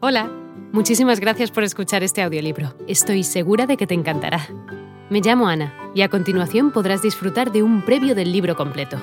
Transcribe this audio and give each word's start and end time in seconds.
Hola, 0.00 0.30
muchísimas 0.72 1.18
gracias 1.18 1.50
por 1.50 1.64
escuchar 1.64 2.04
este 2.04 2.22
audiolibro. 2.22 2.72
Estoy 2.86 3.24
segura 3.24 3.66
de 3.66 3.76
que 3.76 3.88
te 3.88 3.94
encantará. 3.94 4.46
Me 5.10 5.20
llamo 5.20 5.48
Ana 5.48 5.74
y 5.92 6.02
a 6.02 6.08
continuación 6.08 6.70
podrás 6.70 7.02
disfrutar 7.02 7.50
de 7.50 7.64
un 7.64 7.84
previo 7.84 8.14
del 8.14 8.30
libro 8.30 8.54
completo. 8.54 8.96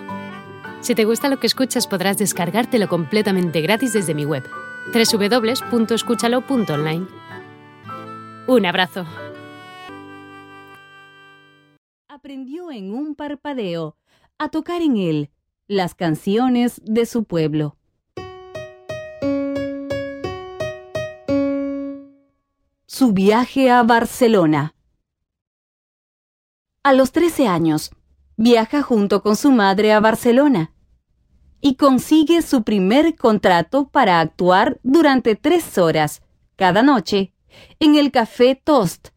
Si 0.80 0.96
te 0.96 1.04
gusta 1.04 1.28
lo 1.28 1.38
que 1.38 1.48
escuchas 1.48 1.86
podrás 1.86 2.18
descargártelo 2.18 2.88
completamente 2.88 3.60
gratis 3.60 3.92
desde 3.92 4.14
mi 4.14 4.24
web, 4.24 4.46
www.escúchalo.online. 4.94 7.08
Un 8.48 8.66
abrazo. 8.66 9.06
Aprendió 12.08 12.72
en 12.72 12.94
un 12.94 13.16
parpadeo 13.16 13.98
a 14.38 14.48
tocar 14.48 14.82
en 14.82 14.96
él 14.96 15.30
las 15.68 15.94
canciones 15.94 16.82
de 16.86 17.06
su 17.06 17.26
pueblo. 17.26 17.76
Su 22.88 23.14
viaje 23.14 23.72
a 23.72 23.82
Barcelona. 23.82 24.76
A 26.84 26.94
los 26.94 27.12
13 27.12 27.48
años, 27.48 27.90
viaja 28.38 28.84
junto 28.84 29.24
con 29.24 29.36
su 29.36 29.52
madre 29.52 29.92
a 29.92 30.00
Barcelona 30.00 30.72
y 31.62 31.78
consigue 31.78 32.44
su 32.44 32.62
primer 32.62 33.16
contrato 33.16 33.90
para 33.90 34.20
actuar 34.20 34.80
durante 34.84 35.36
tres 35.36 35.80
horas 35.80 36.22
cada 36.58 36.84
noche 36.84 37.34
en 37.80 37.96
el 37.96 38.12
Café 38.12 38.54
Toast 38.54 39.08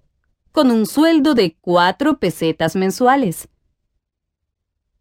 con 0.50 0.70
un 0.70 0.86
sueldo 0.86 1.34
de 1.34 1.58
cuatro 1.60 2.18
pesetas 2.18 2.74
mensuales. 2.74 3.50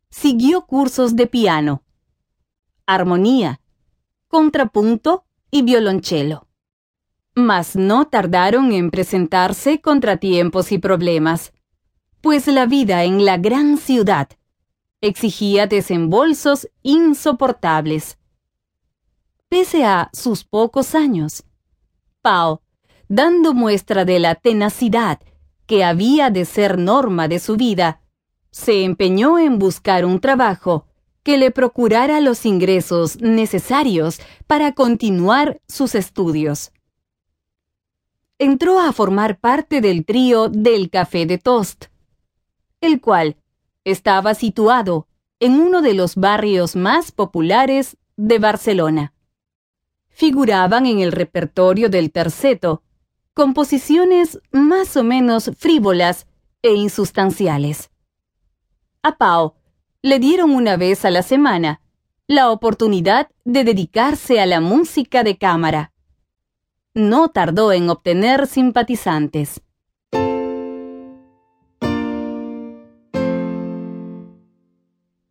Siguió 0.09 0.65
cursos 0.65 1.15
de 1.15 1.27
piano, 1.27 1.83
armonía, 2.85 3.61
contrapunto 4.27 5.23
y 5.51 5.61
violonchelo. 5.61 6.46
Mas 7.37 7.75
no 7.75 8.07
tardaron 8.07 8.71
en 8.71 8.89
presentarse 8.89 9.79
contratiempos 9.79 10.71
y 10.71 10.79
problemas, 10.79 11.53
pues 12.19 12.47
la 12.47 12.65
vida 12.65 13.03
en 13.03 13.25
la 13.25 13.37
gran 13.37 13.77
ciudad 13.77 14.29
exigía 15.01 15.67
desembolsos 15.67 16.67
insoportables. 16.81 18.17
Pese 19.49 19.85
a 19.85 20.09
sus 20.13 20.45
pocos 20.45 20.95
años, 20.95 21.43
Pau, 22.23 22.61
dando 23.07 23.53
muestra 23.53 24.03
de 24.03 24.17
la 24.17 24.33
tenacidad 24.33 25.19
que 25.67 25.83
había 25.83 26.31
de 26.31 26.43
ser 26.43 26.79
norma 26.79 27.27
de 27.27 27.37
su 27.37 27.55
vida, 27.55 28.01
se 28.49 28.83
empeñó 28.83 29.37
en 29.37 29.59
buscar 29.59 30.05
un 30.05 30.19
trabajo 30.21 30.87
que 31.21 31.37
le 31.37 31.51
procurara 31.51 32.19
los 32.19 32.47
ingresos 32.47 33.21
necesarios 33.21 34.19
para 34.47 34.71
continuar 34.71 35.61
sus 35.67 35.93
estudios. 35.93 36.71
Entró 38.39 38.79
a 38.79 38.93
formar 38.93 39.39
parte 39.39 39.81
del 39.81 40.05
trío 40.05 40.49
del 40.49 40.89
Café 40.91 41.25
de 41.25 41.39
Toast, 41.39 41.85
el 42.81 43.01
cual 43.01 43.37
estaba 43.83 44.35
situado 44.35 45.07
en 45.39 45.53
uno 45.53 45.81
de 45.81 45.93
los 45.93 46.15
barrios 46.15 46.75
más 46.75 47.11
populares 47.11 47.97
de 48.15 48.37
Barcelona. 48.37 49.13
Figuraban 50.09 50.85
en 50.85 50.99
el 50.99 51.11
repertorio 51.11 51.89
del 51.89 52.11
terceto 52.11 52.83
composiciones 53.33 54.39
más 54.51 54.97
o 54.97 55.03
menos 55.03 55.51
frívolas 55.57 56.27
e 56.63 56.73
insustanciales. 56.73 57.91
A 59.03 59.17
Pau 59.17 59.53
le 60.01 60.19
dieron 60.19 60.51
una 60.51 60.75
vez 60.75 61.05
a 61.05 61.11
la 61.11 61.21
semana 61.21 61.81
la 62.27 62.51
oportunidad 62.51 63.29
de 63.45 63.63
dedicarse 63.63 64.39
a 64.41 64.45
la 64.45 64.59
música 64.59 65.23
de 65.23 65.37
cámara. 65.37 65.91
No 66.97 67.29
tardó 67.29 67.73
en 67.73 67.91
obtener 67.91 68.47
simpatizantes. 68.47 69.61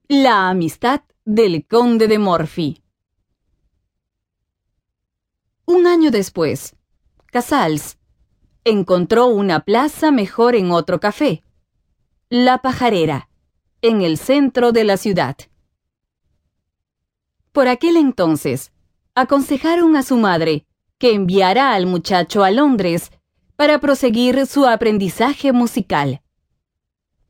La 0.06 0.48
amistad 0.48 1.00
del 1.24 1.66
conde 1.66 2.06
de 2.06 2.20
Morphy. 2.20 2.84
Un 5.64 5.88
año 5.88 6.12
después, 6.12 6.76
Casals 7.32 7.98
encontró 8.62 9.26
una 9.26 9.64
plaza 9.64 10.12
mejor 10.12 10.54
en 10.54 10.70
otro 10.70 11.00
café, 11.00 11.42
La 12.28 12.58
Pajarera, 12.58 13.28
en 13.82 14.02
el 14.02 14.18
centro 14.18 14.70
de 14.70 14.84
la 14.84 14.96
ciudad. 14.96 15.36
Por 17.50 17.66
aquel 17.66 17.96
entonces, 17.96 18.70
aconsejaron 19.16 19.96
a 19.96 20.04
su 20.04 20.16
madre 20.16 20.65
que 20.98 21.14
enviara 21.14 21.74
al 21.74 21.86
muchacho 21.86 22.44
a 22.44 22.50
Londres 22.50 23.10
para 23.56 23.78
proseguir 23.80 24.46
su 24.46 24.66
aprendizaje 24.66 25.52
musical. 25.52 26.22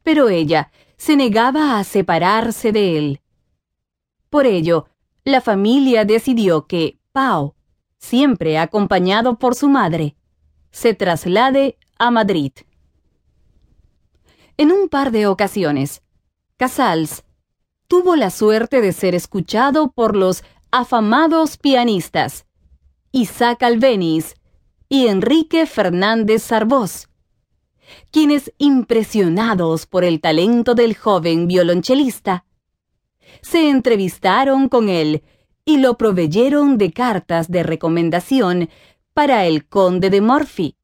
Pero 0.03 0.29
ella 0.29 0.71
se 0.97 1.17
negaba 1.17 1.79
a 1.79 1.85
separarse 1.85 2.73
de 2.73 2.99
él. 2.99 3.21
Por 4.31 4.47
ello, 4.47 4.89
la 5.25 5.41
familia 5.41 6.05
decidió 6.05 6.67
que 6.67 6.99
Pau, 7.13 7.55
siempre 7.99 8.59
acompañado 8.59 9.39
por 9.39 9.55
su 9.55 9.69
madre, 9.69 10.17
se 10.71 10.95
traslade 10.95 11.79
a 11.99 12.11
Madrid. 12.11 12.53
En 14.57 14.73
un 14.73 14.89
par 14.89 15.11
de 15.11 15.27
ocasiones, 15.27 16.03
Casals 16.57 17.25
tuvo 17.89 18.17
la 18.17 18.31
suerte 18.31 18.81
de 18.81 18.93
ser 18.93 19.15
escuchado 19.15 19.91
por 19.93 20.17
los 20.17 20.45
afamados 20.71 21.57
pianistas 21.57 22.46
Isaac 23.13 23.63
Albeniz 23.63 24.35
y 24.89 25.07
Enrique 25.07 25.67
Fernández 25.67 26.43
Sarbós, 26.43 27.09
quienes, 28.11 28.53
impresionados 28.59 29.87
por 29.87 30.05
el 30.05 30.21
talento 30.21 30.75
del 30.75 30.97
joven 30.97 31.47
violonchelista, 31.47 32.45
se 33.43 33.69
entrevistaron 33.69 34.69
con 34.69 34.89
él 34.89 35.23
y 35.65 35.79
lo 35.79 35.97
proveyeron 35.97 36.79
de 36.79 36.93
cartas 36.93 37.51
de 37.51 37.63
recomendación 37.63 38.71
para 39.15 39.47
el 39.47 39.67
conde 39.67 40.11
de 40.11 40.21
Morphy, 40.21 40.77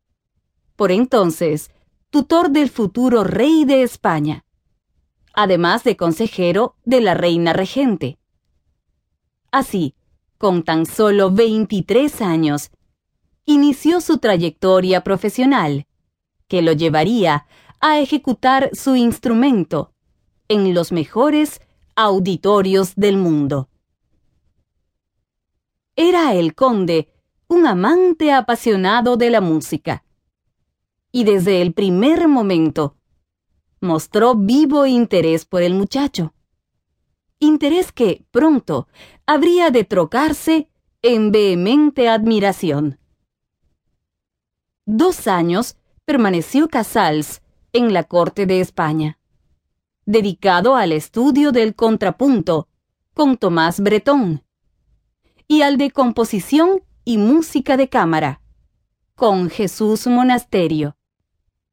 por 0.77 0.91
entonces 0.91 1.71
tutor 2.11 2.50
del 2.50 2.69
futuro 2.69 3.25
rey 3.25 3.65
de 3.65 3.82
España, 3.82 4.44
además 5.34 5.84
de 5.84 5.97
consejero 5.97 6.77
de 6.84 7.00
la 7.00 7.15
reina 7.15 7.53
regente. 7.53 8.19
Así, 9.50 9.94
con 10.42 10.64
tan 10.64 10.86
solo 10.86 11.30
23 11.30 12.20
años, 12.20 12.72
inició 13.44 14.00
su 14.00 14.19
trayectoria 14.19 15.04
profesional 15.04 15.86
que 16.48 16.62
lo 16.62 16.72
llevaría 16.72 17.47
a 17.78 18.00
ejecutar 18.00 18.70
su 18.72 18.97
instrumento 18.97 19.92
en 20.48 20.75
los 20.75 20.91
mejores 20.91 21.60
auditorios 21.94 22.97
del 22.97 23.19
mundo. 23.19 23.69
Era 25.94 26.34
el 26.34 26.56
conde 26.56 27.12
un 27.47 27.64
amante 27.64 28.32
apasionado 28.32 29.16
de 29.16 29.31
la 29.31 29.41
música, 29.41 30.02
y 31.12 31.22
desde 31.22 31.62
el 31.62 31.72
primer 31.72 32.26
momento 32.26 32.97
mostró 33.81 34.34
vivo 34.34 34.86
interés 34.86 35.44
por 35.44 35.62
el 35.62 35.75
muchacho, 35.75 36.34
interés 37.42 37.91
que 37.91 38.25
pronto 38.30 38.86
habría 39.26 39.70
de 39.70 39.84
trocarse 39.84 40.69
en 41.03 41.32
vehemente 41.32 42.08
admiración. 42.08 43.00
Dos 44.86 45.26
años 45.26 45.76
permaneció 46.04 46.69
Casals 46.69 47.42
en 47.72 47.92
la 47.92 48.04
corte 48.04 48.47
de 48.47 48.60
España, 48.60 49.19
dedicado 50.06 50.76
al 50.76 50.92
estudio 50.92 51.50
del 51.50 51.75
contrapunto 51.75 52.69
con 53.12 53.36
Tomás 53.36 53.81
Bretón 53.81 54.44
y 55.48 55.62
al 55.62 55.78
de 55.78 55.91
composición 55.91 56.82
y 57.04 57.19
música 57.19 57.76
de 57.76 57.88
cámara 57.88 58.41
con 59.16 59.50
Jesús 59.50 60.06
Monasterio, 60.06 60.96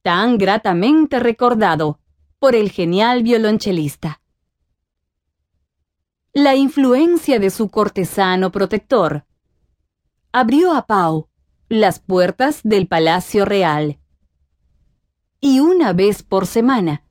tan 0.02 0.38
gratamente 0.40 1.20
recordado 1.20 2.00
por 2.40 2.56
el 2.56 2.72
genial 2.72 3.22
violonchelista. 3.22 4.22
La 6.34 6.56
influencia 6.56 7.40
de 7.40 7.50
su 7.50 7.70
cortesano 7.70 8.52
protector 8.52 9.26
abrió 10.32 10.74
a 10.76 10.86
Pau 10.86 11.28
las 11.70 12.00
puertas 12.00 12.62
del 12.64 12.88
Palacio 12.88 13.46
Real 13.46 14.00
y 15.42 15.60
una 15.60 15.92
vez 15.92 16.22
por 16.22 16.46
semana 16.46 17.04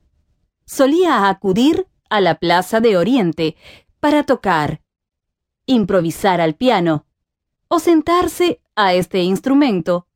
solía 0.66 1.28
acudir 1.28 1.88
a 2.08 2.20
la 2.20 2.36
Plaza 2.36 2.78
de 2.78 2.96
Oriente 2.96 3.56
para 3.98 4.22
tocar, 4.22 4.82
improvisar 5.66 6.40
al 6.40 6.54
piano 6.54 7.04
o 7.66 7.80
sentarse 7.80 8.60
a 8.76 8.94
este 8.94 9.22
instrumento 9.22 10.06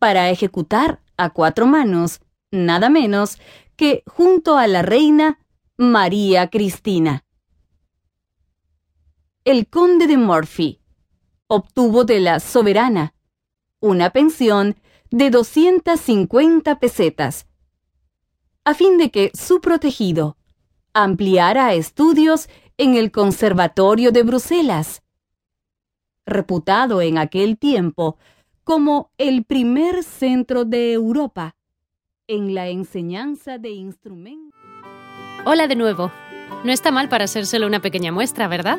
para 0.00 0.30
ejecutar 0.30 1.00
a 1.16 1.30
cuatro 1.30 1.66
manos, 1.66 2.20
nada 2.50 2.88
menos 2.88 3.38
que 3.76 4.02
junto 4.04 4.58
a 4.58 4.66
la 4.66 4.82
reina 4.82 5.38
María 5.76 6.50
Cristina. 6.50 7.24
El 9.44 9.66
conde 9.66 10.06
de 10.06 10.16
Murphy 10.16 10.78
obtuvo 11.48 12.04
de 12.04 12.20
la 12.20 12.38
soberana 12.38 13.12
una 13.80 14.10
pensión 14.10 14.76
de 15.10 15.30
250 15.30 16.78
pesetas, 16.78 17.48
a 18.64 18.74
fin 18.74 18.98
de 18.98 19.10
que 19.10 19.32
su 19.34 19.60
protegido 19.60 20.36
ampliara 20.94 21.74
estudios 21.74 22.48
en 22.78 22.94
el 22.94 23.10
Conservatorio 23.10 24.12
de 24.12 24.22
Bruselas, 24.22 25.02
reputado 26.24 27.02
en 27.02 27.18
aquel 27.18 27.58
tiempo 27.58 28.18
como 28.62 29.10
el 29.18 29.44
primer 29.44 30.04
centro 30.04 30.64
de 30.64 30.92
Europa 30.92 31.56
en 32.28 32.54
la 32.54 32.68
enseñanza 32.68 33.58
de 33.58 33.70
instrumentos. 33.70 34.56
Hola 35.44 35.66
de 35.66 35.74
nuevo. 35.74 36.12
No 36.62 36.70
está 36.70 36.92
mal 36.92 37.08
para 37.08 37.26
solo 37.26 37.66
una 37.66 37.82
pequeña 37.82 38.12
muestra, 38.12 38.46
¿verdad? 38.46 38.78